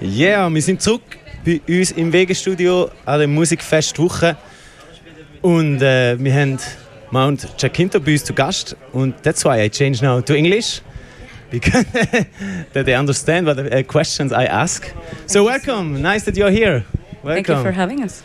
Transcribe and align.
Ja, 0.00 0.28
yeah, 0.28 0.54
wir 0.54 0.60
sind 0.60 0.82
zurück 0.82 1.02
bei 1.42 1.60
uns 1.66 1.90
im 1.92 2.12
Wegestudio 2.12 2.90
an 3.06 3.18
der 3.18 3.28
Musikfestwoche 3.28 4.36
und 5.40 5.80
äh, 5.80 6.22
wir 6.22 6.34
haben 6.34 6.58
Mount 7.10 7.48
Jacinto 7.56 7.98
bei 7.98 8.12
uns 8.12 8.24
zu 8.24 8.34
Gast 8.34 8.76
und 8.92 9.14
that's 9.22 9.42
why 9.42 9.64
I 9.64 9.70
change 9.70 10.04
now 10.04 10.20
to 10.20 10.34
English 10.34 10.82
because 11.50 11.86
that 12.74 12.84
they 12.84 12.94
understand 12.94 13.46
what 13.46 13.56
the 13.56 13.72
uh, 13.72 13.82
questions 13.84 14.32
I 14.32 14.44
ask. 14.44 14.92
So 15.26 15.46
welcome, 15.46 16.02
nice 16.02 16.26
that 16.26 16.36
you're 16.36 16.50
here. 16.50 16.84
Welcome. 17.22 17.44
Thank 17.44 17.48
you 17.48 17.62
for 17.62 17.72
having 17.72 18.04
us. 18.04 18.22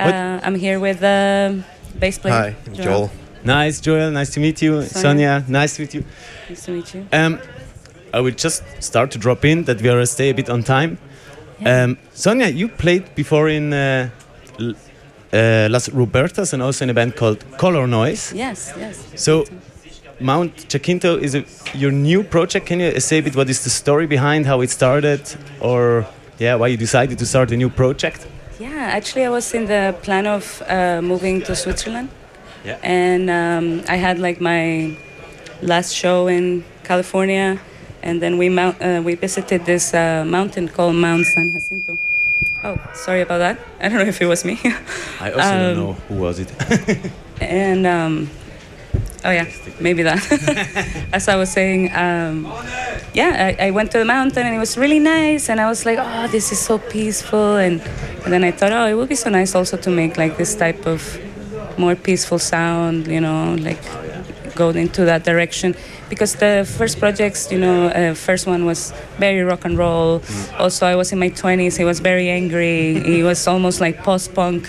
Uh, 0.00 0.40
I'm 0.42 0.56
here 0.56 0.80
with 0.80 1.04
uh, 1.04 1.62
bass 2.00 2.18
player. 2.18 2.34
Hi, 2.34 2.72
Joel. 2.72 3.10
Nice, 3.44 3.80
Joel. 3.80 4.10
Nice 4.10 4.30
to 4.30 4.40
meet 4.40 4.60
you, 4.60 4.82
Sonia. 4.82 5.42
Sonia. 5.42 5.44
Nice 5.46 5.76
to 5.76 5.82
meet 5.82 5.94
you. 5.94 6.04
Nice 6.48 6.64
to 6.64 6.72
meet 6.72 6.94
you. 6.94 7.06
Um, 7.12 7.38
I 8.12 8.20
will 8.20 8.34
just 8.34 8.62
start 8.80 9.10
to 9.12 9.18
drop 9.18 9.44
in 9.44 9.64
that 9.64 9.80
we 9.80 9.88
are 9.88 10.04
stay 10.06 10.30
a 10.30 10.34
bit 10.34 10.50
on 10.50 10.62
time. 10.62 10.98
Yeah. 11.60 11.84
Um, 11.84 11.98
Sonia, 12.12 12.48
you 12.48 12.68
played 12.68 13.14
before 13.14 13.48
in 13.48 13.72
uh, 13.72 14.10
uh, 14.60 15.68
Las 15.70 15.88
Robertas 15.88 16.52
and 16.52 16.62
also 16.62 16.84
in 16.84 16.90
a 16.90 16.94
band 16.94 17.16
called 17.16 17.44
Color 17.58 17.86
Noise. 17.86 18.32
Yes, 18.34 18.72
yes. 18.76 19.06
So, 19.16 19.44
Mount 20.20 20.68
Jacinto 20.68 21.16
is 21.16 21.34
a, 21.34 21.44
your 21.74 21.90
new 21.90 22.22
project. 22.22 22.66
Can 22.66 22.80
you 22.80 23.00
say 23.00 23.18
a 23.18 23.22
bit 23.22 23.34
what 23.34 23.48
is 23.48 23.64
the 23.64 23.70
story 23.70 24.06
behind 24.06 24.46
how 24.46 24.60
it 24.60 24.70
started, 24.70 25.22
or 25.60 26.06
yeah, 26.38 26.54
why 26.54 26.68
you 26.68 26.76
decided 26.76 27.18
to 27.18 27.26
start 27.26 27.50
a 27.50 27.56
new 27.56 27.70
project? 27.70 28.26
Yeah, 28.60 28.70
actually, 28.70 29.24
I 29.24 29.30
was 29.30 29.54
in 29.54 29.66
the 29.66 29.94
plan 30.02 30.26
of 30.26 30.62
uh, 30.68 31.00
moving 31.02 31.42
to 31.42 31.56
Switzerland. 31.56 32.08
Yeah. 32.64 32.78
And 32.82 33.28
um, 33.30 33.82
I 33.88 33.96
had 33.96 34.18
like 34.20 34.40
my 34.40 34.96
last 35.62 35.94
show 35.94 36.28
in 36.28 36.64
California, 36.84 37.58
and 38.02 38.20
then 38.20 38.38
we 38.38 38.48
mount, 38.48 38.80
uh, 38.82 39.00
we 39.04 39.14
visited 39.14 39.64
this 39.64 39.94
uh, 39.94 40.24
mountain 40.26 40.68
called 40.68 40.94
Mount 40.96 41.26
San 41.26 41.50
Jacinto. 41.52 41.98
Oh, 42.64 42.76
sorry 42.94 43.20
about 43.22 43.38
that. 43.38 43.58
I 43.80 43.88
don't 43.88 43.98
know 43.98 44.04
if 44.06 44.20
it 44.20 44.26
was 44.26 44.44
me. 44.44 44.58
I 45.20 45.30
also 45.32 45.50
don't 45.50 45.70
Um, 45.70 45.76
know 45.76 45.92
who 46.08 46.14
was 46.16 46.38
it. 46.38 46.50
and 47.40 47.86
um, 47.86 48.30
oh 49.24 49.30
yeah 49.30 49.46
maybe 49.80 50.02
that 50.02 50.18
as 51.12 51.28
i 51.28 51.36
was 51.36 51.48
saying 51.50 51.90
um, 51.94 52.44
yeah 53.14 53.54
I, 53.58 53.66
I 53.66 53.70
went 53.70 53.90
to 53.92 53.98
the 53.98 54.04
mountain 54.04 54.44
and 54.46 54.54
it 54.54 54.58
was 54.58 54.76
really 54.76 54.98
nice 54.98 55.48
and 55.48 55.60
i 55.60 55.66
was 55.68 55.86
like 55.86 55.98
oh 56.00 56.26
this 56.28 56.50
is 56.52 56.58
so 56.58 56.78
peaceful 56.78 57.56
and, 57.56 57.80
and 58.24 58.32
then 58.32 58.42
i 58.44 58.50
thought 58.50 58.72
oh 58.72 58.86
it 58.86 58.94
would 58.94 59.08
be 59.08 59.14
so 59.14 59.30
nice 59.30 59.54
also 59.54 59.76
to 59.76 59.90
make 59.90 60.16
like 60.18 60.36
this 60.36 60.54
type 60.56 60.86
of 60.86 61.00
more 61.78 61.94
peaceful 61.94 62.38
sound 62.40 63.06
you 63.06 63.20
know 63.20 63.54
like 63.60 63.80
go 64.56 64.70
into 64.70 65.04
that 65.04 65.22
direction 65.24 65.74
because 66.12 66.34
the 66.36 66.68
first 66.76 67.00
projects 67.00 67.50
you 67.50 67.58
know 67.58 67.86
uh, 67.86 68.12
first 68.12 68.46
one 68.46 68.66
was 68.66 68.92
very 69.16 69.40
rock 69.40 69.64
and 69.64 69.78
roll 69.78 70.20
also 70.58 70.84
i 70.86 70.94
was 70.94 71.10
in 71.10 71.18
my 71.18 71.30
20s 71.30 71.78
he 71.78 71.84
was 71.84 72.00
very 72.00 72.28
angry 72.28 72.96
it 73.20 73.24
was 73.24 73.46
almost 73.52 73.80
like 73.80 73.96
post-punk 74.02 74.62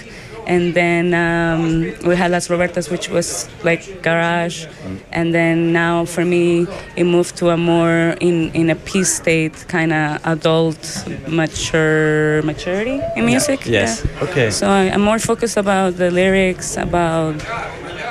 and 0.45 0.73
then 0.73 1.13
um, 1.13 1.94
we 2.05 2.16
had 2.16 2.31
Las 2.31 2.50
Robertas, 2.50 2.91
which 2.91 3.09
was 3.09 3.47
like 3.63 4.02
garage, 4.02 4.66
and 5.11 5.33
then 5.33 5.72
now 5.72 6.03
for 6.03 6.25
me 6.25 6.67
it 6.97 7.05
moved 7.05 7.38
to 7.38 7.50
a 7.50 7.57
more 7.57 8.17
in 8.19 8.52
in 8.52 8.69
a 8.69 8.75
peace 8.75 9.16
state, 9.16 9.55
kind 9.67 9.94
of 9.94 10.19
adult, 10.25 11.05
mature 11.28 12.41
maturity 12.44 13.00
in 13.16 13.25
music. 13.25 13.66
Yes. 13.66 14.05
yeah. 14.05 14.23
Okay. 14.23 14.52
So 14.52 14.67
I, 14.67 14.91
I'm 14.91 15.02
more 15.02 15.19
focused 15.19 15.55
about 15.55 15.95
the 15.95 16.11
lyrics, 16.11 16.75
about 16.78 17.35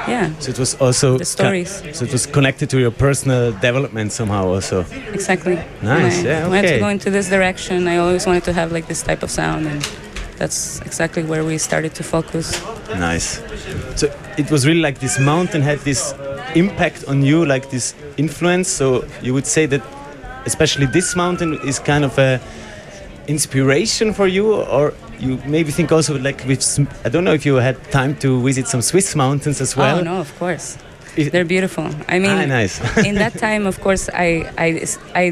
yeah, 0.08 0.31
So 0.41 0.50
it 0.50 0.58
was 0.58 0.75
also 0.81 1.19
The 1.19 1.25
stories. 1.25 1.83
so 1.92 2.05
it 2.05 2.12
was 2.12 2.27
connected 2.27 2.69
to 2.70 2.78
your 2.78 2.91
personal 2.91 3.53
development 3.53 4.12
somehow 4.12 4.47
also. 4.55 4.84
exactly. 5.12 5.56
Nice, 5.83 6.19
And 6.19 6.28
I 6.28 6.31
yeah, 6.31 6.48
wanted 6.48 6.64
okay. 6.64 6.75
to 6.75 6.81
go 6.81 6.89
into 6.89 7.11
this 7.11 7.28
direction. 7.28 7.89
I 7.89 7.97
always 7.98 8.27
wanted 8.27 8.45
to 8.45 8.53
have 8.53 8.73
like 8.73 8.86
this 8.86 9.03
type 9.03 9.23
of 9.23 9.30
sound, 9.30 9.67
and 9.67 9.83
that's 10.39 10.80
exactly 10.83 11.23
where 11.23 11.45
we 11.45 11.58
started 11.58 11.95
to 11.95 12.03
focus. 12.03 12.61
Nice. 12.98 13.41
So 13.97 14.06
it 14.39 14.50
was 14.50 14.67
really 14.67 14.80
like 14.80 14.98
this 14.98 15.19
mountain 15.19 15.62
had 15.62 15.79
this 15.80 16.14
impact 16.55 17.05
on 17.08 17.23
you, 17.23 17.45
like 17.46 17.70
this 17.70 17.95
influence. 18.17 18.68
So 18.68 19.05
you 19.23 19.33
would 19.35 19.46
say 19.46 19.67
that, 19.67 19.83
especially 20.46 20.86
this 20.86 21.14
mountain, 21.17 21.58
is 21.67 21.79
kind 21.79 22.05
of 22.05 22.18
a 22.18 22.41
inspiration 23.29 24.12
for 24.12 24.27
you, 24.27 24.55
or 24.55 24.92
you 25.24 25.38
maybe 25.46 25.70
think 25.72 25.92
also 25.92 26.12
like 26.28 26.40
with 26.50 26.62
I 27.06 27.08
don't 27.12 27.24
know 27.24 27.34
if 27.40 27.44
you 27.46 27.55
had 27.68 27.77
time 27.90 28.12
to 28.16 28.28
visit 28.48 28.66
some 28.68 28.83
Swiss 28.83 29.14
mountains 29.14 29.60
as 29.60 29.77
well. 29.77 29.98
oh 29.98 30.02
no, 30.02 30.16
of 30.20 30.30
course. 30.38 30.77
They're 31.33 31.44
beautiful. 31.56 31.84
I 32.08 32.18
mean, 32.18 32.38
Ah, 32.38 32.46
nice. 32.46 32.80
in 33.10 33.16
that 33.16 33.34
time, 33.38 33.66
of 33.66 33.77
course, 33.80 34.08
I, 34.14 34.30
I, 34.56 34.68
I 35.14 35.24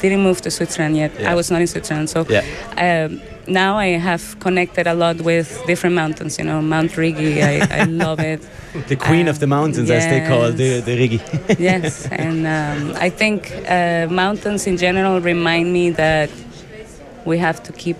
didn't 0.00 0.22
move 0.22 0.40
to 0.40 0.50
Switzerland 0.50 0.96
yet. 0.96 1.10
Yeah. 1.12 1.32
I 1.32 1.34
was 1.34 1.50
not 1.50 1.60
in 1.60 1.66
Switzerland. 1.66 2.08
So 2.08 2.24
Yeah. 2.26 2.42
um, 2.86 3.20
now 3.46 3.76
I 3.76 3.98
have 3.98 4.24
connected 4.40 4.86
a 4.86 4.94
lot 4.94 5.20
with 5.20 5.48
different 5.66 5.94
mountains. 5.94 6.38
You 6.38 6.46
know, 6.46 6.62
Mount 6.62 6.96
Rigi, 6.96 7.42
I, 7.42 7.82
I 7.82 7.84
love 7.84 8.18
it. 8.20 8.40
the 8.88 8.96
queen 8.96 9.28
of 9.28 9.36
the 9.40 9.44
Um, 9.44 9.50
mountains, 9.50 9.90
as 9.90 10.06
they 10.06 10.20
call 10.26 10.52
the 10.52 10.64
yes. 10.64 10.84
the 10.86 10.94
Rigi. 11.02 11.20
yes, 11.70 12.06
and 12.24 12.38
um, 12.46 12.96
I 13.06 13.10
think 13.10 13.52
uh, 13.68 14.06
mountains 14.22 14.66
in 14.66 14.76
general 14.78 15.20
remind 15.20 15.66
me 15.70 15.90
that 16.04 16.30
we 17.26 17.36
have 17.38 17.58
to 17.64 17.72
keep 17.72 17.98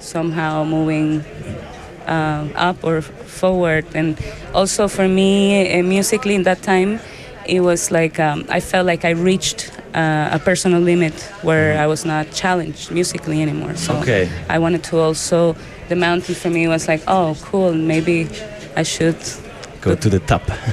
somehow 0.00 0.64
moving 0.64 1.24
um, 2.06 2.52
up 2.54 2.82
or 2.84 3.02
forward. 3.02 3.84
And 3.94 4.18
also 4.54 4.88
for 4.88 5.08
me, 5.08 5.78
uh, 5.78 5.82
musically 5.82 6.34
in 6.34 6.44
that 6.44 6.62
time, 6.62 7.00
it 7.46 7.60
was 7.60 7.90
like 7.90 8.18
um, 8.18 8.44
I 8.48 8.60
felt 8.60 8.86
like 8.86 9.04
I 9.04 9.10
reached 9.10 9.70
uh, 9.94 10.30
a 10.32 10.38
personal 10.38 10.80
limit 10.80 11.14
where 11.42 11.78
I 11.78 11.86
was 11.86 12.04
not 12.04 12.30
challenged 12.32 12.90
musically 12.90 13.42
anymore. 13.42 13.76
So 13.76 13.96
Okay. 13.98 14.28
I 14.48 14.58
wanted 14.58 14.82
to 14.84 14.98
also, 14.98 15.56
the 15.88 15.96
mountain 15.96 16.34
for 16.34 16.50
me 16.50 16.68
was 16.68 16.88
like, 16.88 17.02
oh, 17.06 17.36
cool, 17.42 17.72
maybe 17.72 18.28
I 18.76 18.82
should 18.82 19.16
Go 19.80 19.94
to 19.94 20.10
the 20.10 20.18
top. 20.18 20.42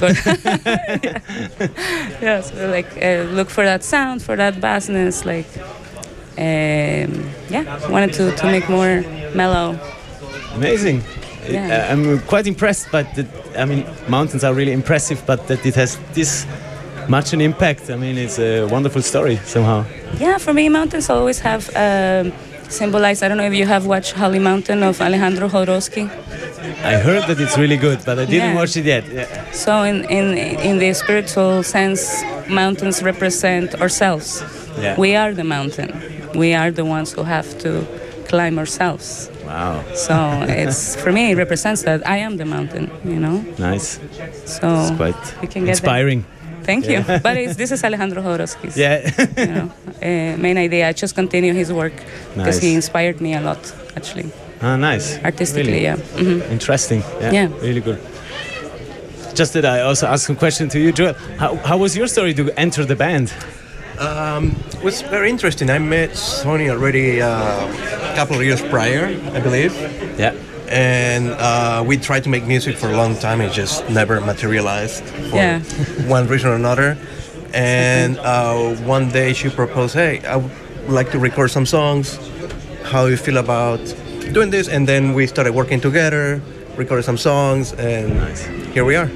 yeah, 2.20 2.40
so 2.40 2.68
like 2.68 2.88
uh, 3.00 3.22
look 3.30 3.48
for 3.48 3.64
that 3.64 3.84
sound, 3.84 4.22
for 4.22 4.34
that 4.34 4.60
bassness, 4.60 5.24
like 5.24 5.46
um, 6.38 7.30
yeah, 7.48 7.88
wanted 7.90 8.12
to, 8.14 8.34
to 8.36 8.46
make 8.46 8.68
more 8.68 9.02
mellow. 9.34 9.78
Amazing. 10.54 11.02
Yeah. 11.48 11.92
I'm 11.92 12.20
quite 12.20 12.46
impressed, 12.46 12.88
but 12.90 13.06
the, 13.14 13.26
I 13.58 13.64
mean, 13.66 13.84
mountains 14.08 14.44
are 14.44 14.54
really 14.54 14.72
impressive, 14.72 15.22
but 15.26 15.46
that 15.48 15.64
it 15.66 15.74
has 15.74 15.98
this 16.14 16.46
much 17.08 17.32
an 17.34 17.40
impact. 17.40 17.90
I 17.90 17.96
mean, 17.96 18.16
it's 18.16 18.38
a 18.38 18.64
wonderful 18.66 19.02
story 19.02 19.36
somehow. 19.44 19.84
Yeah, 20.18 20.38
for 20.38 20.54
me, 20.54 20.68
mountains 20.70 21.10
always 21.10 21.40
have 21.40 21.68
um, 21.76 22.32
symbolized. 22.70 23.22
I 23.22 23.28
don't 23.28 23.36
know 23.36 23.44
if 23.44 23.52
you 23.54 23.66
have 23.66 23.84
watched 23.86 24.12
Holy 24.12 24.38
Mountain 24.38 24.82
of 24.82 25.00
Alejandro 25.02 25.48
Jodorowsky. 25.48 26.08
I 26.82 26.96
heard 26.98 27.24
that 27.28 27.38
it's 27.40 27.58
really 27.58 27.76
good, 27.76 27.98
but 28.06 28.18
I 28.18 28.24
didn't 28.24 28.50
Yeah. 28.50 28.54
watch 28.54 28.76
it 28.76 28.86
yet. 28.86 29.04
Yeah. 29.12 29.50
So 29.52 29.82
in, 29.82 30.04
in 30.04 30.34
in 30.68 30.78
the 30.78 30.94
spiritual 30.94 31.62
sense, 31.62 32.22
mountains 32.48 33.02
represent 33.02 33.74
ourselves. 33.80 34.42
Yeah. 34.80 34.96
We 34.98 35.14
are 35.14 35.34
the 35.34 35.44
mountain. 35.44 35.90
We 36.34 36.54
are 36.54 36.70
the 36.70 36.84
ones 36.84 37.12
who 37.12 37.22
have 37.22 37.58
to 37.60 37.86
climb 38.28 38.58
ourselves. 38.58 39.30
Wow, 39.46 39.82
So 39.94 40.14
it's 40.48 40.96
for 41.02 41.12
me, 41.12 41.32
it 41.32 41.36
represents 41.36 41.82
that 41.82 42.00
I 42.06 42.16
am 42.18 42.36
the 42.36 42.44
mountain. 42.44 42.90
You 43.04 43.20
know. 43.20 43.44
nice. 43.58 44.00
So 44.46 44.68
It's 44.80 44.90
quite 44.96 45.40
we 45.40 45.46
can 45.46 45.64
get 45.64 45.64
there. 45.64 45.68
inspiring. 45.70 46.24
Thank 46.62 46.88
you. 46.88 47.04
But 47.22 47.36
it's, 47.36 47.56
this 47.56 47.70
is 47.72 47.84
Alejandro 47.84 48.22
Jodorowsky's 48.22 48.76
Yeah. 48.76 49.10
you 49.36 49.46
know, 49.54 49.70
uh, 50.02 50.36
main 50.46 50.56
idea. 50.56 50.88
I 50.88 50.92
just 50.92 51.14
continue 51.14 51.52
his 51.52 51.70
work 51.70 51.92
because 52.34 52.56
Nice. 52.56 52.62
he 52.62 52.74
inspired 52.74 53.20
me 53.20 53.34
a 53.34 53.40
lot, 53.42 53.58
actually, 53.96 54.30
ah, 54.62 54.76
nice. 54.76 55.18
artistically. 55.22 55.72
Really 55.72 55.84
Yeah. 55.84 55.96
hmm 56.18 56.40
Interesting. 56.52 57.02
Yeah. 57.20 57.32
Yeah. 57.34 57.48
Really 57.60 57.80
good. 57.82 57.98
Just 59.34 59.52
that 59.52 59.64
I 59.66 59.80
also 59.82 60.06
ask 60.06 60.26
some 60.26 60.36
question 60.36 60.68
to 60.70 60.78
you, 60.78 60.90
Joel. 60.92 61.14
How, 61.38 61.56
how 61.56 61.76
was 61.76 61.94
your 61.96 62.06
story 62.08 62.32
to 62.34 62.50
enter 62.58 62.84
the 62.86 62.96
band? 62.96 63.32
Um, 63.98 64.56
it 64.72 64.82
was 64.82 65.02
very 65.02 65.30
interesting. 65.30 65.70
I 65.70 65.78
met 65.78 66.10
Sony 66.10 66.68
already 66.70 67.22
uh, 67.22 67.30
a 67.30 68.14
couple 68.16 68.36
of 68.36 68.42
years 68.42 68.60
prior, 68.62 69.06
I 69.32 69.40
believe, 69.40 69.72
Yeah. 70.18 70.34
and 70.68 71.30
uh, 71.30 71.82
we 71.86 71.96
tried 71.96 72.24
to 72.24 72.28
make 72.28 72.44
music 72.44 72.76
for 72.76 72.88
a 72.90 72.96
long 72.96 73.16
time. 73.16 73.40
It 73.40 73.52
just 73.52 73.88
never 73.88 74.20
materialized 74.20 75.04
for 75.30 75.36
Yeah. 75.36 75.60
one 76.08 76.26
reason 76.26 76.50
or 76.50 76.54
another. 76.56 76.96
And 77.52 78.18
uh, 78.22 78.74
one 78.84 79.10
day 79.10 79.32
she 79.32 79.48
proposed, 79.48 79.94
"Hey, 79.94 80.20
I 80.26 80.36
would 80.36 80.50
like 80.88 81.10
to 81.12 81.18
record 81.18 81.50
some 81.50 81.66
songs. 81.66 82.18
How 82.82 83.06
you 83.06 83.16
feel 83.16 83.36
about 83.38 83.78
doing 84.32 84.50
this?" 84.50 84.68
And 84.68 84.88
then 84.88 85.14
we 85.14 85.26
started 85.28 85.54
working 85.54 85.80
together, 85.80 86.40
recorded 86.76 87.04
some 87.04 87.16
songs, 87.18 87.72
and 87.74 88.10
here 88.74 88.84
we 88.84 88.96
are. 88.96 89.08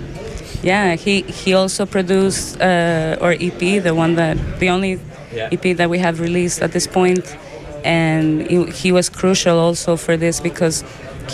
Yeah, 0.62 0.96
he, 0.96 1.22
he 1.22 1.54
also 1.54 1.86
produced 1.86 2.60
uh, 2.60 3.16
our 3.20 3.32
EP, 3.32 3.82
the 3.82 3.94
one 3.94 4.14
that, 4.16 4.36
the 4.58 4.70
only 4.70 4.98
Yeah. 5.32 5.50
EP 5.52 5.76
that 5.76 5.88
we 5.90 5.98
have 5.98 6.20
released 6.20 6.62
at 6.62 6.72
this. 6.72 6.88
And 7.84 8.42
he, 8.50 8.64
he 8.82 8.92
was 8.92 9.08
crucial 9.08 9.58
also 9.58 9.96
for 9.96 10.16
this 10.16 10.40
because 10.40 10.84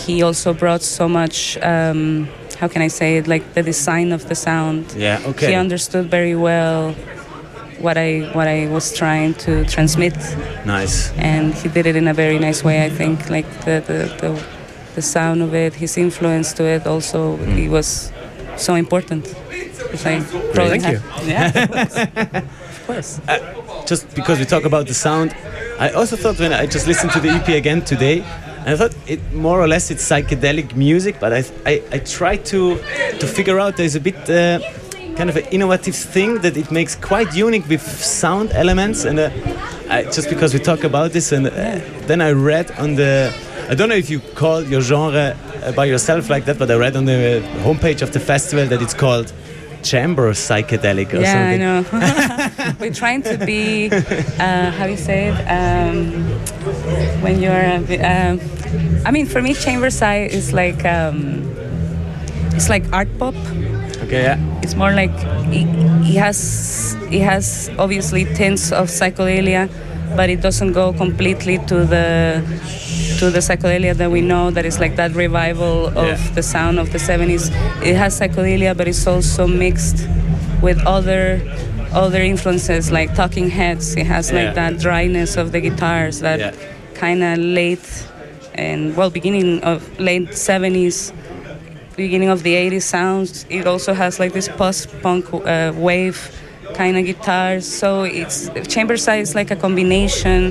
he 0.05 0.21
also 0.21 0.53
brought 0.53 0.81
so 0.83 1.07
much, 1.07 1.57
um, 1.61 2.27
how 2.59 2.67
can 2.67 2.81
I 2.81 2.87
say 2.89 3.17
it, 3.17 3.27
like 3.27 3.53
the 3.53 3.63
design 3.63 4.11
of 4.11 4.27
the 4.27 4.35
sound. 4.35 4.93
Yeah. 4.97 5.19
Okay. 5.25 5.47
He 5.47 5.53
understood 5.55 6.11
very 6.11 6.35
well 6.35 6.93
what 7.79 7.97
I 7.97 8.21
what 8.33 8.47
I 8.47 8.67
was 8.67 8.93
trying 8.97 9.33
to 9.45 9.65
transmit, 9.65 10.15
Nice. 10.65 11.11
and 11.17 11.53
he 11.53 11.67
did 11.69 11.85
it 11.85 11.95
in 11.95 12.07
a 12.07 12.13
very 12.13 12.39
nice 12.39 12.63
way. 12.63 12.85
I 12.85 12.89
think 12.89 13.29
like 13.29 13.47
the 13.65 13.81
the, 13.85 13.99
the, 14.21 14.43
the 14.95 15.01
sound 15.01 15.41
of 15.41 15.53
it, 15.53 15.73
his 15.73 15.97
influence 15.97 16.53
to 16.53 16.63
it, 16.63 16.87
also 16.87 17.35
he 17.37 17.67
was 17.67 18.11
so 18.57 18.75
important. 18.75 19.25
Like 19.27 20.81
Thank 20.81 20.87
you. 20.87 20.99
Yeah, 21.25 21.51
of 22.45 22.83
course. 22.87 23.19
just 23.85 24.13
because 24.15 24.39
we 24.39 24.45
talk 24.45 24.65
about 24.65 24.87
the 24.87 24.93
sound, 24.93 25.35
I 25.79 25.89
also 25.91 26.15
thought 26.15 26.39
when 26.39 26.53
I 26.53 26.65
just 26.65 26.87
listened 26.87 27.11
to 27.13 27.19
the 27.19 27.29
EP 27.29 27.47
again 27.49 27.81
today, 27.81 28.23
I 28.65 28.75
thought 28.75 28.95
it 29.07 29.21
more 29.33 29.61
or 29.61 29.67
less 29.67 29.91
it's 29.91 30.07
psychedelic 30.09 30.75
music, 30.75 31.19
but 31.19 31.31
I 31.33 31.43
I, 31.65 31.81
I 31.91 31.99
tried 31.99 32.45
to 32.45 32.77
to 33.19 33.27
figure 33.27 33.59
out 33.59 33.77
there's 33.77 33.95
a 33.95 33.99
bit 33.99 34.29
uh, 34.29 34.59
kind 35.15 35.29
of 35.29 35.37
an 35.37 35.45
innovative 35.51 35.95
thing 35.95 36.39
that 36.41 36.57
it 36.57 36.71
makes 36.71 36.95
quite 36.95 37.33
unique 37.35 37.67
with 37.69 37.81
sound 37.81 38.51
elements, 38.53 39.05
and 39.05 39.19
uh, 39.19 39.29
I, 39.89 40.03
just 40.03 40.29
because 40.29 40.53
we 40.53 40.59
talk 40.59 40.83
about 40.83 41.11
this, 41.11 41.31
and 41.31 41.47
uh, 41.47 41.51
then 42.07 42.21
I 42.21 42.31
read 42.31 42.71
on 42.79 42.95
the. 42.95 43.33
I 43.69 43.75
don't 43.75 43.89
know 43.89 43.95
if 43.95 44.09
you 44.09 44.19
call 44.35 44.63
your 44.63 44.81
genre 44.81 45.35
uh, 45.35 45.54
by 45.73 45.85
yourself 45.85 46.29
like 46.29 46.45
that, 46.45 46.57
but 46.57 46.69
I 46.69 46.75
read 46.75 46.95
on 46.95 47.05
the 47.05 47.41
homepage 47.63 48.01
of 48.01 48.11
the 48.11 48.19
festival 48.19 48.65
that 48.67 48.81
it's 48.81 48.93
called 48.93 49.31
chamber 49.85 50.31
psychedelic 50.31 51.13
or 51.13 51.21
yeah, 51.21 51.81
something. 51.83 51.99
I 52.01 52.67
know. 52.67 52.75
We're 52.79 52.93
trying 52.93 53.21
to 53.23 53.37
be, 53.37 53.89
uh, 53.91 54.71
how 54.71 54.85
you 54.85 54.97
say 54.97 55.27
it, 55.27 55.39
um, 55.47 56.11
when 57.21 57.39
you're, 57.41 57.75
um, 58.03 58.39
I 59.05 59.11
mean, 59.11 59.27
for 59.27 59.41
me, 59.41 59.53
chamber 59.53 59.89
psych 59.89 60.31
is 60.31 60.53
like, 60.53 60.83
um, 60.85 61.43
it's 62.53 62.69
like 62.69 62.91
art 62.91 63.09
pop. 63.19 63.35
Okay, 64.03 64.23
yeah. 64.23 64.59
It's 64.61 64.75
more 64.75 64.91
like 64.91 65.13
it, 65.53 65.67
it 66.05 66.17
has, 66.17 66.95
it 67.11 67.21
has 67.21 67.69
obviously 67.77 68.25
tints 68.25 68.71
of 68.71 68.87
psychedelia, 68.87 69.69
but 70.15 70.29
it 70.29 70.41
doesn't 70.41 70.73
go 70.73 70.93
completely 70.93 71.59
to 71.67 71.85
the 71.85 72.43
to 73.19 73.29
the 73.29 73.39
psychedelia 73.39 73.93
that 73.95 74.11
we 74.11 74.21
know 74.21 74.51
that 74.51 74.65
is 74.65 74.79
like 74.79 74.95
that 74.95 75.11
revival 75.15 75.87
of 75.87 76.07
Yeah. 76.07 76.17
the 76.33 76.43
sound 76.43 76.79
of 76.79 76.91
the 76.91 76.97
70s 76.99 77.49
it 77.83 77.95
has 77.95 78.19
psychedelia 78.19 78.75
but 78.75 78.87
it's 78.87 79.05
also 79.07 79.47
mixed 79.47 80.07
with 80.61 80.77
other 80.85 81.41
other 81.93 82.21
influences 82.21 82.91
like 82.91 83.13
talking 83.15 83.49
heads 83.49 83.95
it 83.95 84.05
has 84.05 84.31
Yeah. 84.31 84.37
like 84.45 84.55
that 84.55 84.79
dryness 84.79 85.37
of 85.37 85.51
the 85.53 85.61
guitars 85.61 86.19
that 86.19 86.39
Yeah. 86.39 86.51
kind 86.93 87.23
of 87.23 87.37
late 87.37 87.87
and 88.55 88.95
well 88.97 89.09
beginning 89.09 89.61
of 89.63 89.77
late 89.99 90.29
70s 90.35 91.13
beginning 91.95 92.29
of 92.29 92.43
the 92.43 92.53
80s 92.55 92.83
sounds 92.83 93.45
it 93.49 93.65
also 93.67 93.93
has 93.93 94.19
like 94.19 94.33
this 94.33 94.49
post-punk 94.49 95.25
uh, 95.33 95.71
wave 95.75 96.19
kind 96.73 96.97
of 96.97 97.05
guitars 97.05 97.65
so 97.67 98.03
it's 98.03 98.49
chamber 98.67 98.97
psych 98.97 99.21
is 99.21 99.35
like 99.35 99.51
a 99.51 99.55
combination 99.55 100.47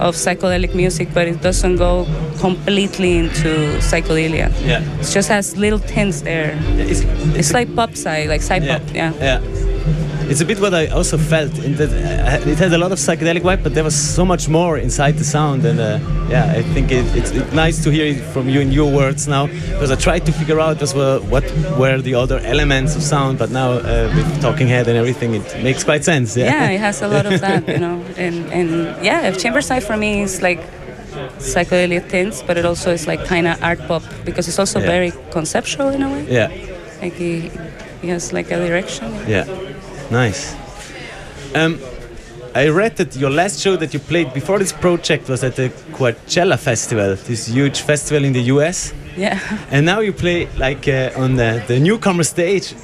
of 0.00 0.14
psychedelic 0.14 0.74
music 0.74 1.08
but 1.14 1.26
it 1.26 1.40
doesn't 1.40 1.76
go 1.76 2.06
completely 2.38 3.16
into 3.18 3.48
psychedelia 3.80 4.52
Yeah. 4.64 4.82
it 5.00 5.06
just 5.10 5.28
has 5.28 5.56
little 5.56 5.78
tints 5.78 6.20
there 6.22 6.56
It's, 6.76 7.00
it's 7.36 7.52
like 7.52 7.74
pop 7.74 7.96
psych 7.96 8.28
like 8.28 8.42
psych 8.42 8.66
pop 8.66 8.82
yeah 8.94 9.12
Yeah. 9.20 9.40
It's 10.30 10.40
a 10.40 10.44
bit 10.44 10.58
what 10.58 10.72
I 10.74 10.86
also 10.88 11.18
felt 11.18 11.52
in 11.58 11.74
that 11.76 11.90
uh, 11.90 12.50
it 12.50 12.58
had 12.58 12.72
a 12.72 12.78
lot 12.78 12.92
of 12.92 12.98
psychedelic 12.98 13.42
vibe, 13.42 13.62
but 13.62 13.74
there 13.74 13.84
was 13.84 13.94
so 13.94 14.24
much 14.24 14.48
more 14.48 14.78
inside 14.78 15.16
the 15.18 15.24
sound, 15.24 15.64
and 15.64 15.78
uh, 15.78 15.98
yeah, 16.30 16.54
I 16.56 16.62
think 16.74 16.90
it, 16.90 17.04
it's, 17.16 17.30
it's 17.30 17.52
nice 17.52 17.82
to 17.84 17.90
hear 17.90 18.06
it 18.06 18.20
from 18.32 18.48
you 18.48 18.60
in 18.60 18.72
your 18.72 18.90
words 18.90 19.28
now, 19.28 19.46
because 19.46 19.90
I 19.90 19.96
tried 19.96 20.24
to 20.26 20.32
figure 20.32 20.58
out 20.60 20.80
as 20.82 20.94
well 20.94 21.20
what 21.20 21.44
were 21.78 22.00
the 22.00 22.14
other 22.14 22.38
elements 22.38 22.96
of 22.96 23.02
sound, 23.02 23.38
but 23.38 23.50
now 23.50 23.72
uh, 23.72 24.10
with 24.16 24.40
Talking 24.40 24.66
Head 24.68 24.88
and 24.88 24.96
everything, 24.96 25.34
it 25.34 25.62
makes 25.62 25.84
quite 25.84 26.04
sense. 26.04 26.36
Yeah, 26.36 26.46
yeah, 26.46 26.70
it 26.70 26.80
has 26.80 27.02
a 27.02 27.08
lot 27.08 27.26
of 27.26 27.40
that, 27.40 27.68
you 27.68 27.78
know. 27.78 28.02
And 28.16 28.36
and 28.52 28.70
yeah, 29.04 29.30
chamber 29.32 29.60
psych 29.60 29.82
for 29.82 29.96
me 29.96 30.22
is 30.22 30.40
like 30.42 30.60
psychedelic 31.38 32.08
tints, 32.08 32.42
but 32.42 32.56
it 32.56 32.64
also 32.64 32.90
is 32.92 33.06
like 33.06 33.24
kind 33.26 33.46
of 33.46 33.62
art 33.62 33.80
pop 33.88 34.02
because 34.24 34.48
it's 34.48 34.58
also 34.58 34.80
Yeah. 34.80 34.86
very 34.86 35.12
conceptual 35.30 35.88
in 35.90 36.02
a 36.02 36.08
way. 36.10 36.24
yeah, 36.28 36.48
Like 37.02 37.12
he, 37.14 37.50
he 38.02 38.08
has 38.08 38.32
like 38.32 38.50
a 38.50 38.56
direction. 38.56 39.12
yeah. 39.28 39.44
Nice. 40.10 40.54
Um, 41.54 41.78
I 42.54 42.68
read 42.68 42.96
that 42.96 43.16
your 43.16 43.30
last 43.30 43.60
show 43.60 43.76
that 43.76 43.92
you 43.92 44.00
played 44.00 44.32
before 44.32 44.58
this 44.58 44.72
project 44.72 45.28
was 45.28 45.42
at 45.42 45.56
the 45.56 45.70
Coachella 45.92 46.58
Festival, 46.58 47.16
this 47.16 47.48
huge 47.48 47.80
festival 47.80 48.24
in 48.24 48.32
the 48.32 48.42
US. 48.42 48.92
Yeah. 49.16 49.40
And 49.70 49.86
now 49.86 50.00
you 50.00 50.12
play 50.12 50.48
like 50.56 50.86
uh, 50.86 51.10
on 51.16 51.36
the, 51.36 51.62
the 51.66 51.80
newcomer 51.80 52.24
stage. 52.24 52.74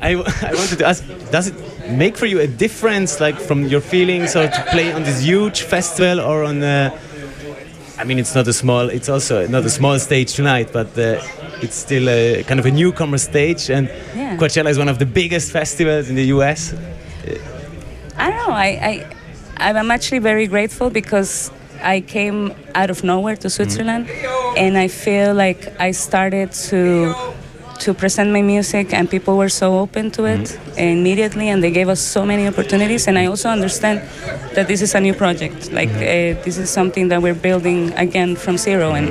I, 0.00 0.12
I 0.12 0.54
wanted 0.54 0.78
to 0.78 0.86
ask, 0.86 1.04
does 1.30 1.48
it 1.48 1.90
make 1.90 2.16
for 2.16 2.26
you 2.26 2.40
a 2.40 2.46
difference, 2.46 3.20
like 3.20 3.38
from 3.38 3.66
your 3.66 3.80
feelings, 3.80 4.36
or 4.36 4.48
to 4.48 4.64
play 4.70 4.92
on 4.92 5.02
this 5.02 5.22
huge 5.22 5.62
festival, 5.62 6.20
or 6.20 6.44
on? 6.44 6.62
Uh, 6.62 6.98
I 7.98 8.04
mean, 8.04 8.18
it's 8.18 8.34
not 8.34 8.48
a 8.48 8.52
small. 8.52 8.88
It's 8.88 9.08
also 9.08 9.46
not 9.46 9.64
a 9.64 9.70
small 9.70 9.98
stage 9.98 10.34
tonight, 10.34 10.70
but 10.72 10.98
uh, 10.98 11.22
it's 11.64 11.76
still 11.76 12.08
a 12.08 12.44
kind 12.44 12.60
of 12.60 12.66
a 12.66 12.70
newcomer 12.70 13.18
stage. 13.18 13.70
And 13.70 13.88
Yeah. 14.14 14.36
Coachella 14.36 14.70
is 14.70 14.78
one 14.78 14.88
of 14.88 14.98
the 14.98 15.06
biggest 15.06 15.52
festivals 15.52 16.08
in 16.08 16.14
the 16.14 16.26
U.S. 16.36 16.74
I 18.16 18.30
don't 18.30 18.36
know. 18.46 18.54
I, 18.54 19.06
I 19.58 19.72
I'm 19.78 19.90
actually 19.90 20.20
very 20.20 20.46
grateful 20.46 20.90
because 20.90 21.50
I 21.82 22.00
came 22.00 22.52
out 22.74 22.90
of 22.90 23.04
nowhere 23.04 23.36
to 23.36 23.50
Switzerland, 23.50 24.06
mm-hmm. 24.06 24.58
and 24.58 24.76
I 24.78 24.88
feel 24.88 25.34
like 25.34 25.78
I 25.80 25.92
started 25.92 26.52
to 26.70 27.14
to 27.80 27.94
present 27.94 28.30
my 28.32 28.42
music, 28.42 28.92
and 28.92 29.10
people 29.10 29.36
were 29.36 29.48
so 29.48 29.78
open 29.78 30.10
to 30.12 30.24
it 30.24 30.58
immediately, 30.76 31.48
and 31.48 31.62
they 31.62 31.70
gave 31.70 31.88
us 31.88 32.00
so 32.00 32.24
many 32.24 32.46
opportunities. 32.46 33.08
And 33.08 33.18
I 33.18 33.26
also 33.26 33.48
understand 33.48 34.00
that 34.54 34.68
this 34.68 34.82
is 34.82 34.94
a 34.94 35.00
new 35.00 35.14
project. 35.14 35.72
Like 35.72 35.90
uh, 35.90 36.40
this 36.44 36.58
is 36.58 36.70
something 36.70 37.08
that 37.08 37.22
we're 37.22 37.34
building 37.34 37.92
again 37.94 38.36
from 38.36 38.56
zero, 38.56 38.92
and 38.92 39.08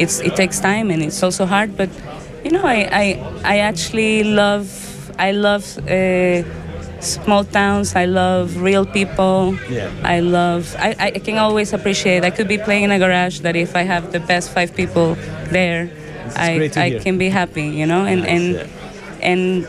it's 0.00 0.20
it 0.20 0.36
takes 0.36 0.60
time, 0.60 0.90
and 0.90 1.02
it's 1.02 1.22
also 1.22 1.46
hard. 1.46 1.76
But 1.76 1.90
you 2.44 2.50
know, 2.50 2.64
I 2.64 2.88
I, 2.92 3.04
I 3.44 3.58
actually 3.58 4.24
love 4.24 4.68
I 5.18 5.32
love. 5.32 5.78
Uh, 5.88 6.42
small 7.00 7.44
towns. 7.44 7.96
I 7.96 8.04
love 8.04 8.60
real 8.60 8.84
people. 8.86 9.56
Yeah. 9.68 9.90
I 10.04 10.20
love. 10.20 10.76
I, 10.78 10.94
I 10.98 11.10
can 11.18 11.38
always 11.38 11.72
appreciate. 11.72 12.24
I 12.24 12.30
could 12.30 12.48
be 12.48 12.58
playing 12.58 12.84
in 12.84 12.90
a 12.90 12.98
garage 12.98 13.40
that 13.40 13.56
if 13.56 13.74
I 13.74 13.82
have 13.82 14.12
the 14.12 14.20
best 14.20 14.52
five 14.52 14.74
people 14.74 15.14
there, 15.50 15.90
I 16.36 16.70
I 16.76 16.88
hear. 16.90 17.00
can 17.00 17.18
be 17.18 17.28
happy. 17.28 17.64
You 17.64 17.86
know, 17.86 18.04
and 18.04 18.20
Nice, 18.22 18.30
and 18.30 18.54
yeah. 18.54 18.66
and. 19.30 19.68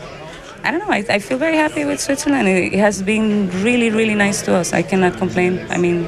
I 0.64 0.70
don't 0.70 0.78
know. 0.78 0.90
I, 0.94 1.04
I 1.10 1.18
feel 1.18 1.38
very 1.38 1.56
happy 1.56 1.84
with 1.84 1.98
Switzerland. 2.00 2.46
It, 2.46 2.74
has 2.74 3.02
been 3.02 3.50
really, 3.64 3.90
really 3.90 4.14
nice 4.14 4.42
to 4.42 4.54
us. 4.54 4.72
I 4.72 4.82
cannot 4.82 5.16
complain. 5.18 5.58
I 5.70 5.76
mean, 5.76 6.04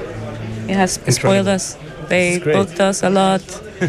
it 0.68 0.76
has 0.76 0.92
spoiled 1.08 1.48
us. 1.48 1.76
They 2.08 2.38
booked 2.38 2.78
us 2.78 3.02
a 3.02 3.10
lot. 3.10 3.42
uh, 3.82 3.86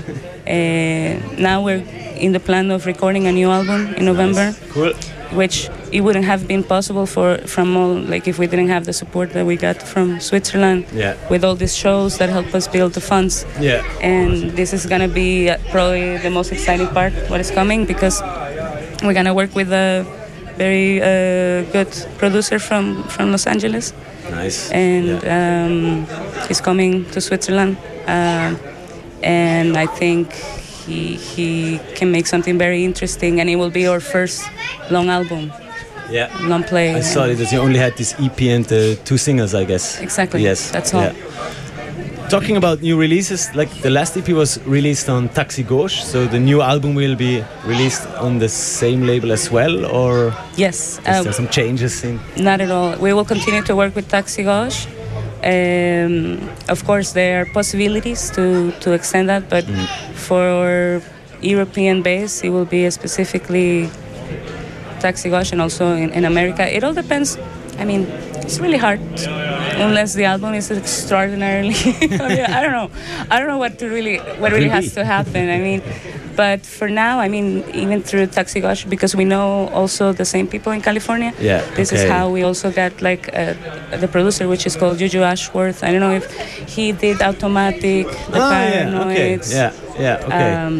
now 1.37 1.61
we're 1.63 1.83
in 2.17 2.31
the 2.31 2.39
plan 2.39 2.71
of 2.71 2.87
recording 2.87 3.27
a 3.27 3.31
new 3.31 3.51
album 3.51 3.93
in 3.93 4.05
November 4.05 4.55
Cool. 4.71 4.93
which 5.37 5.69
it 5.91 6.01
wouldn't 6.01 6.25
have 6.25 6.47
been 6.47 6.63
possible 6.63 7.05
for 7.05 7.37
from 7.45 7.75
all 7.77 7.93
like 8.13 8.27
if 8.27 8.37
we 8.39 8.47
didn't 8.47 8.69
have 8.69 8.85
the 8.85 8.93
support 8.93 9.31
that 9.33 9.45
we 9.45 9.55
got 9.55 9.77
from 9.81 10.19
Switzerland 10.19 10.85
Yeah. 10.93 11.15
with 11.29 11.43
all 11.43 11.55
these 11.55 11.75
shows 11.75 12.17
that 12.17 12.29
help 12.29 12.53
us 12.55 12.67
build 12.67 12.93
the 12.93 13.01
funds 13.01 13.45
Yeah. 13.59 13.81
and 14.01 14.51
this 14.59 14.73
is 14.73 14.85
gonna 14.85 15.07
be 15.07 15.49
uh, 15.49 15.57
probably 15.71 16.17
the 16.17 16.29
most 16.29 16.51
exciting 16.51 16.87
part 16.87 17.13
what 17.29 17.39
is 17.39 17.51
coming 17.51 17.85
because 17.85 18.21
we're 19.03 19.13
gonna 19.13 19.33
work 19.33 19.53
with 19.55 19.71
a 19.71 20.05
very 20.57 21.01
uh, 21.01 21.63
good 21.75 21.91
producer 22.17 22.59
from 22.59 23.03
from 23.13 23.31
Los 23.31 23.45
Angeles 23.47 23.93
Nice. 24.31 24.71
and 24.71 25.21
Yeah. 25.21 25.65
um, 25.65 26.07
he's 26.47 26.61
coming 26.61 27.05
to 27.13 27.19
Switzerland, 27.21 27.75
uh, 28.07 28.55
and 29.21 29.75
I 29.77 29.85
think 29.99 30.33
he 30.87 31.15
he 31.35 31.79
can 31.97 32.09
make 32.11 32.25
something 32.27 32.57
very 32.57 32.83
interesting, 32.85 33.39
and 33.39 33.49
it 33.49 33.57
will 33.57 33.69
be 33.69 33.85
our 33.87 33.99
first 33.99 34.41
long 34.89 35.09
album, 35.09 35.51
yeah. 36.09 36.29
long 36.41 36.63
play. 36.63 36.95
I 36.95 37.01
saw 37.01 37.25
it 37.25 37.35
that 37.35 37.51
you 37.51 37.59
only 37.59 37.79
had 37.79 37.95
this 37.97 38.13
EP 38.19 38.41
and 38.43 38.65
uh, 38.71 38.95
two 39.03 39.17
singles, 39.17 39.53
I 39.53 39.63
guess. 39.65 39.99
Exactly. 40.01 40.41
Yes. 40.43 40.71
That's 40.71 40.93
all. 40.93 41.01
Yeah. 41.01 41.13
Talking 42.29 42.57
about 42.57 42.81
new 42.81 42.97
releases, 42.99 43.53
like 43.53 43.69
the 43.81 43.91
last 43.91 44.17
EP 44.17 44.27
was 44.29 44.59
released 44.65 45.09
on 45.09 45.29
Taxi 45.29 45.61
Gauche, 45.61 46.01
so 46.03 46.25
the 46.25 46.39
new 46.39 46.59
album 46.59 46.95
will 46.95 47.15
be 47.15 47.43
released 47.65 48.07
on 48.17 48.39
the 48.39 48.49
same 48.49 49.03
label 49.05 49.31
as 49.31 49.51
well, 49.51 49.85
or 49.85 50.33
Yes, 50.57 50.97
is 50.99 51.07
uh, 51.07 51.21
there 51.21 51.33
some 51.33 51.47
changes 51.49 52.03
in? 52.03 52.19
not 52.37 52.61
at 52.61 52.71
all. 52.71 52.97
We 52.97 53.13
will 53.13 53.25
continue 53.25 53.61
to 53.63 53.75
work 53.75 53.93
with 53.95 54.07
Taxi 54.09 54.41
Gauche. 54.41 54.87
Um, 55.43 56.49
of 56.67 56.83
course, 56.83 57.11
there 57.13 57.41
are 57.41 57.45
possibilities 57.45 58.31
to, 58.31 58.71
to 58.79 58.93
extend 58.93 59.29
that, 59.29 59.47
but 59.47 59.63
for 60.15 61.03
European 61.41 62.01
base, 62.01 62.43
it 62.43 62.49
will 62.49 62.65
be 62.65 62.89
specifically 62.89 63.91
Taxi 65.05 65.29
Gauche 65.29 65.51
and 65.53 65.61
also 65.61 65.83
in, 66.03 66.09
in 66.17 66.23
America. 66.25 66.63
It 66.77 66.83
all 66.83 66.95
depends. 67.03 67.37
I 67.77 67.85
mean, 67.89 68.01
it's 68.45 68.59
really 68.59 68.77
hard 68.85 69.01
unless 69.85 70.13
the 70.19 70.25
album 70.33 70.53
is 70.53 70.71
extraordinarily. 70.71 71.75
I, 72.25 72.27
mean, 72.29 72.45
I 72.57 72.59
don't 72.63 72.75
know. 72.79 72.89
I 73.31 73.39
don't 73.39 73.49
know 73.53 73.61
what 73.65 73.73
to 73.79 73.85
really 73.95 74.17
what 74.41 74.51
really 74.51 74.71
has 74.77 74.93
to 74.97 75.03
happen. 75.15 75.43
I 75.57 75.59
mean, 75.67 75.81
but 76.35 76.65
for 76.77 76.89
now, 76.89 77.19
I 77.25 77.27
mean, 77.29 77.47
even 77.73 78.01
through 78.01 78.27
Taxi 78.27 78.59
Gauche, 78.65 78.85
because 78.85 79.15
we 79.15 79.25
know 79.33 79.69
also 79.79 80.11
the 80.21 80.25
same 80.25 80.47
people 80.47 80.71
in 80.77 80.81
California. 80.81 81.31
Yeah, 81.39 81.61
This 81.75 81.91
is 81.91 82.03
how 82.13 82.29
we 82.35 82.43
also 82.43 82.71
got 82.71 82.93
like 83.01 83.23
uh, 83.33 83.53
the 84.01 84.07
producer, 84.07 84.47
which 84.47 84.65
is 84.65 84.75
called 84.75 84.97
Juju 84.97 85.21
Ashworth. 85.21 85.83
I 85.83 85.91
don't 85.91 86.03
know 86.07 86.15
if 86.21 86.25
he 86.75 86.91
did 86.91 87.21
Automatic, 87.21 88.05
The 88.33 88.39
Ah, 88.41 88.63
yeah, 88.67 89.03
okay. 89.05 89.39
Yeah, 89.59 89.71
yeah, 90.05 90.27
okay. 90.27 90.53
Um, 90.59 90.75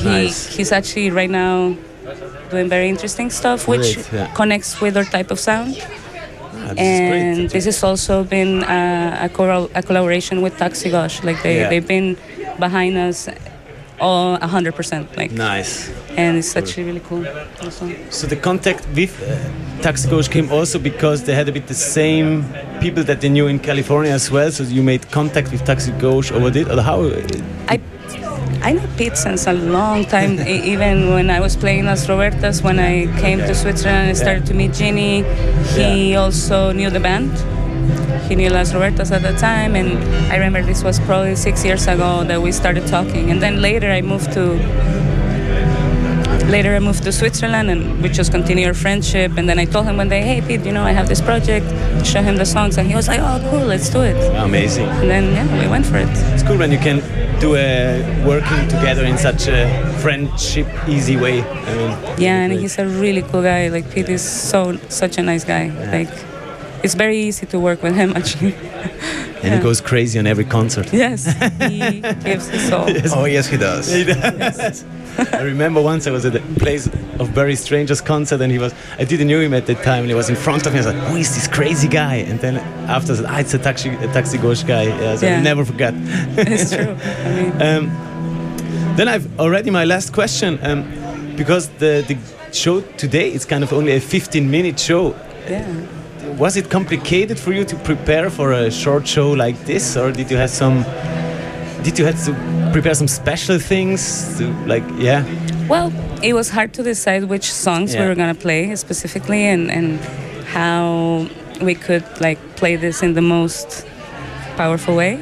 he, 0.00 0.04
Nice. 0.04 0.38
He's 0.56 0.72
actually 0.72 1.10
right 1.10 1.32
now 1.44 1.76
doing 2.50 2.68
very 2.68 2.88
interesting 2.88 3.30
stuff, 3.30 3.68
which 3.68 3.96
yeah. 4.12 4.32
connects 4.34 4.80
with 4.80 4.96
our 4.96 5.04
type 5.04 5.30
of 5.30 5.38
sound. 5.38 5.76
Ah, 5.78 6.74
this 6.74 6.80
is 6.80 7.00
and 7.00 7.36
great. 7.38 7.50
this 7.52 7.64
has 7.64 7.82
also 7.84 8.24
been 8.24 8.62
uh, 8.64 9.18
a, 9.26 9.28
cor- 9.28 9.68
a 9.74 9.82
collaboration 9.82 10.42
with 10.42 10.56
Taxi 10.58 10.90
Gauche. 10.90 11.22
Like 11.24 11.42
they, 11.42 11.56
Yeah. 11.60 11.68
they've 11.70 11.86
been 11.86 12.16
behind 12.58 12.96
us 12.96 13.28
all 14.00 14.38
100%. 14.38 15.16
Like, 15.16 15.30
Nice. 15.32 15.90
and 16.16 16.38
it's 16.38 16.56
actually 16.56 16.84
really 16.84 17.00
cool. 17.00 17.24
Also. 17.62 17.90
So 18.10 18.26
the 18.26 18.36
contact 18.36 18.86
with 18.94 19.12
uh, 19.22 19.82
Taxi 19.82 20.08
Coach 20.08 20.30
came 20.30 20.50
also 20.50 20.78
because 20.78 21.24
they 21.24 21.34
had 21.34 21.48
a 21.48 21.52
bit 21.52 21.66
the 21.66 21.74
same 21.74 22.44
people 22.80 23.02
that 23.04 23.20
they 23.20 23.28
knew 23.28 23.46
in 23.46 23.58
California 23.58 24.12
as 24.12 24.30
well. 24.30 24.50
So 24.50 24.64
you 24.64 24.82
made 24.82 25.10
contact 25.10 25.50
with 25.52 25.64
Taxi 25.64 25.92
Coach 26.00 26.32
over 26.32 26.48
it, 26.58 26.68
or 26.68 26.80
how? 26.82 27.02
I 27.68 27.78
I 28.62 28.72
know 28.72 28.86
Pete 28.98 29.16
since 29.16 29.46
a 29.46 29.52
long 29.52 30.04
time. 30.04 30.38
Even 30.40 31.10
when 31.14 31.30
I 31.30 31.40
was 31.40 31.56
playing 31.56 31.86
Las 31.86 32.06
Robertas, 32.06 32.62
when 32.62 32.78
I 32.78 33.06
came 33.20 33.38
to 33.38 33.54
Switzerland 33.54 34.08
and 34.10 34.16
started 34.16 34.44
to 34.46 34.54
meet 34.54 34.74
Ginny, 34.74 35.22
he 35.74 36.14
also 36.14 36.70
knew 36.72 36.90
the 36.90 37.00
band. 37.00 37.32
He 38.28 38.36
knew 38.36 38.50
Las 38.50 38.72
Robertas 38.72 39.10
at 39.12 39.22
the 39.22 39.32
time, 39.38 39.74
and 39.74 39.98
I 40.30 40.36
remember 40.36 40.62
this 40.62 40.84
was 40.84 41.00
probably 41.00 41.36
six 41.36 41.64
years 41.64 41.86
ago 41.88 42.22
that 42.24 42.40
we 42.42 42.52
started 42.52 42.86
talking. 42.86 43.30
And 43.30 43.42
then 43.42 43.62
later 43.62 43.90
I 43.90 44.02
moved 44.02 44.32
to. 44.34 45.09
Later 46.48 46.74
I 46.74 46.80
moved 46.80 47.04
to 47.04 47.12
Switzerland 47.12 47.70
and 47.70 48.02
we 48.02 48.08
just 48.08 48.32
continued 48.32 48.66
our 48.66 48.74
friendship. 48.74 49.36
And 49.36 49.48
then 49.48 49.58
I 49.58 49.64
told 49.66 49.86
him 49.86 49.96
one 49.98 50.08
day, 50.08 50.22
"Hey 50.22 50.40
Pete, 50.40 50.64
you 50.66 50.72
know 50.72 50.82
I 50.84 50.92
have 50.92 51.08
this 51.08 51.20
project." 51.20 51.66
Show 52.04 52.22
him 52.22 52.36
the 52.36 52.44
songs, 52.46 52.76
and 52.78 52.88
he 52.88 52.94
was 52.96 53.06
like, 53.08 53.20
"Oh, 53.20 53.38
cool, 53.50 53.64
let's 53.66 53.88
do 53.88 54.00
it." 54.02 54.16
Amazing. 54.36 54.88
And 55.00 55.08
then 55.10 55.24
yeah, 55.34 55.46
we 55.62 55.68
went 55.68 55.86
for 55.86 55.98
it. 55.98 56.08
It's 56.34 56.42
cool 56.42 56.56
when 56.58 56.72
you 56.72 56.78
can 56.78 56.98
do 57.40 57.54
a 57.56 58.02
working 58.26 58.66
together 58.68 59.04
in 59.04 59.16
such 59.16 59.46
a 59.48 59.68
friendship 60.02 60.66
easy 60.88 61.16
way. 61.16 61.42
I 61.42 61.74
mean, 61.76 61.90
Yeah, 62.18 62.42
and 62.42 62.50
great. 62.52 62.60
he's 62.62 62.78
a 62.78 62.86
really 62.86 63.22
cool 63.22 63.42
guy. 63.42 63.68
Like 63.68 63.86
Pete 63.94 64.08
is 64.08 64.22
so 64.22 64.76
such 64.88 65.18
a 65.18 65.22
nice 65.22 65.44
guy. 65.44 65.70
Like 65.92 66.10
it's 66.82 66.94
very 66.94 67.18
easy 67.18 67.46
to 67.46 67.58
work 67.60 67.82
with 67.82 67.94
him 67.94 68.12
actually. 68.18 68.54
and 69.42 69.54
he 69.54 69.60
goes 69.60 69.80
crazy 69.80 70.18
on 70.18 70.26
every 70.26 70.44
concert. 70.44 70.92
yes, 70.92 71.24
he 71.68 72.00
gives 72.24 72.48
his 72.48 72.68
soul. 72.68 72.88
Yes. 72.90 73.12
Oh 73.14 73.24
yes, 73.26 73.46
he 73.46 73.56
does. 73.56 73.86
I 75.32 75.42
remember 75.42 75.80
once 75.80 76.06
I 76.06 76.10
was 76.10 76.24
at 76.24 76.34
a 76.36 76.40
place 76.58 76.86
of 77.18 77.34
Barry 77.34 77.54
Stranger's 77.56 78.00
concert 78.00 78.40
and 78.40 78.50
he 78.52 78.58
was, 78.58 78.74
I 78.98 79.04
didn't 79.04 79.28
know 79.28 79.40
him 79.40 79.54
at 79.54 79.66
that 79.66 79.82
time 79.82 80.00
and 80.00 80.08
he 80.08 80.14
was 80.14 80.28
in 80.30 80.36
front 80.36 80.66
of 80.66 80.72
me. 80.72 80.80
I 80.80 80.84
was 80.84 80.94
like, 80.94 81.04
who 81.08 81.16
is 81.16 81.34
this 81.34 81.46
crazy 81.48 81.88
guy? 81.88 82.16
And 82.16 82.38
then 82.40 82.56
after, 82.88 83.12
I 83.12 83.16
said, 83.16 83.26
ah, 83.28 83.38
it's 83.38 83.54
a 83.54 83.58
taxi, 83.58 83.90
a 83.90 84.06
taxi 84.12 84.38
Gauche 84.38 84.62
guy. 84.64 84.84
Yeah, 84.84 85.16
so 85.16 85.26
Yeah. 85.26 85.36
I'll 85.36 85.42
never 85.42 85.64
forget. 85.64 85.94
it's 85.96 86.70
true. 86.74 86.96
I 87.24 87.34
mean, 87.34 87.52
Um, 87.62 88.96
then 88.96 89.08
I've 89.08 89.38
already 89.40 89.70
my 89.70 89.84
last 89.84 90.12
question 90.12 90.58
um, 90.62 90.84
because 91.36 91.68
the, 91.78 92.04
the 92.08 92.16
show 92.52 92.80
today 92.96 93.32
is 93.32 93.44
kind 93.44 93.62
of 93.64 93.72
only 93.72 93.92
a 93.92 94.00
15 94.00 94.50
minute 94.50 94.78
show. 94.80 95.14
yeah. 95.48 95.66
Was 96.38 96.56
it 96.56 96.70
complicated 96.70 97.38
for 97.38 97.52
you 97.52 97.64
to 97.64 97.76
prepare 97.76 98.30
for 98.30 98.52
a 98.52 98.70
short 98.70 99.06
show 99.06 99.30
like 99.32 99.58
this, 99.66 99.96
or 99.96 100.10
did 100.12 100.30
you 100.30 100.36
have 100.38 100.48
some? 100.50 100.84
Did 101.82 101.98
you 101.98 102.04
have 102.06 102.22
to 102.26 102.32
prepare 102.72 102.94
some 102.94 103.08
special 103.08 103.58
things? 103.58 104.36
To, 104.38 104.44
like, 104.66 104.84
yeah, 104.98 105.24
Well, 105.68 105.92
it 106.22 106.34
was 106.34 106.50
hard 106.50 106.72
to 106.74 106.82
decide 106.82 107.24
which 107.24 107.52
songs 107.52 107.94
we 107.94 108.04
were 108.08 108.14
gonna 108.14 108.34
play 108.34 108.76
specifically, 108.76 109.46
and 109.46 109.70
and 109.70 109.98
how 110.54 111.26
we 111.62 111.74
could 111.74 112.04
like 112.20 112.38
play 112.56 112.76
this 112.76 113.02
in 113.02 113.14
the 113.14 113.22
most 113.22 113.86
powerful 114.56 114.94
way. 114.96 115.18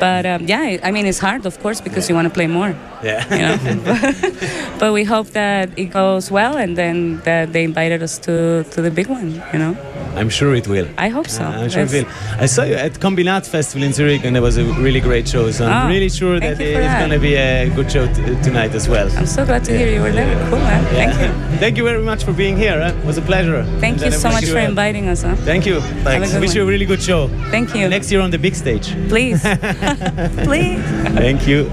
But 0.00 0.26
um, 0.26 0.46
yeah, 0.48 0.60
I- 0.70 0.80
I 0.88 0.90
mean, 0.90 1.06
it's 1.06 1.20
hard, 1.20 1.46
of 1.46 1.54
course, 1.62 1.80
because 1.80 2.08
you 2.08 2.16
want 2.18 2.26
to 2.28 2.34
play 2.34 2.48
more. 2.48 2.74
yeah. 3.04 3.22
you 3.30 3.42
know. 3.46 3.56
but 4.80 4.92
we 4.92 5.04
hope 5.04 5.28
that 5.32 5.68
it 5.76 5.90
goes 5.92 6.30
well, 6.30 6.56
and 6.56 6.76
then 6.76 7.20
that 7.24 7.52
they 7.52 7.62
invited 7.64 8.02
us 8.02 8.18
to 8.26 8.64
to 8.74 8.82
the 8.82 8.90
big 8.90 9.06
one. 9.08 9.28
You 9.52 9.58
know, 9.62 9.74
I'm 10.16 10.28
sure 10.28 10.54
it 10.54 10.66
will. 10.68 10.86
I 10.98 11.08
hope 11.08 11.28
so. 11.28 11.42
Uh, 11.44 11.48
I'm 11.62 11.70
sure 11.70 11.82
it 11.84 11.92
will. 11.92 12.06
I 12.38 12.46
saw 12.46 12.64
you 12.64 12.74
at 12.74 12.92
Combinat 13.00 13.46
Festival 13.46 13.82
in 13.86 13.92
Zurich, 13.92 14.24
and 14.24 14.36
it 14.36 14.40
was 14.40 14.56
a 14.58 14.64
really 14.64 15.00
great 15.00 15.26
show. 15.26 15.50
So 15.50 15.66
I'm 15.66 15.86
Oh, 15.86 15.88
really 15.90 16.08
sure 16.10 16.38
that 16.40 16.60
it's 16.60 16.98
going 17.00 17.10
to 17.10 17.18
be 17.18 17.34
a 17.36 17.70
good 17.74 17.90
show 17.90 18.06
t- 18.12 18.22
tonight 18.42 18.74
as 18.74 18.88
well. 18.88 19.08
I'm 19.16 19.26
so 19.26 19.44
glad 19.44 19.64
to 19.64 19.76
hear 19.76 19.88
you 19.88 20.02
were 20.02 20.12
there. 20.12 20.34
Cool, 20.50 20.58
man. 20.58 20.84
Thank 20.94 21.14
you. 21.20 21.58
Thank 21.62 21.76
you 21.78 21.84
very 21.84 22.02
much 22.02 22.24
for 22.24 22.32
being 22.32 22.56
here. 22.56 22.78
huh? 22.80 22.92
It 22.98 23.06
was 23.06 23.18
a 23.18 23.22
pleasure. 23.22 23.64
Thank 23.80 24.02
And 24.02 24.12
you 24.12 24.18
so 24.18 24.28
much 24.30 24.42
you 24.44 24.52
for 24.52 24.58
inviting 24.58 25.08
us. 25.08 25.22
Huh? 25.22 25.34
Thank 25.44 25.64
you. 25.66 25.80
Good 26.04 26.40
Wish 26.40 26.54
you 26.54 26.62
a 26.62 26.66
really 26.66 26.86
good 26.86 27.02
show. 27.02 27.28
Thank 27.50 27.74
you. 27.74 27.88
Next 27.88 28.10
year 28.12 28.20
on 28.20 28.30
the 28.30 28.38
big 28.38 28.54
stage. 28.54 28.94
Please, 29.08 29.40
please. 30.44 30.82
Thank 31.14 31.46
you. 31.46 31.68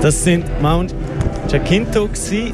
Das 0.00 0.22
sind 0.24 0.44
Mount 0.62 0.94
Jacinto 1.50 2.06
gsi 2.08 2.52